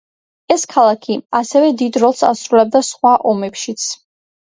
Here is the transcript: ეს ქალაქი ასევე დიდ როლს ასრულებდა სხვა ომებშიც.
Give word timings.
ეს 0.55 0.63
ქალაქი 0.71 1.17
ასევე 1.41 1.69
დიდ 1.83 2.01
როლს 2.07 2.25
ასრულებდა 2.33 2.85
სხვა 2.91 3.15
ომებშიც. 3.37 3.91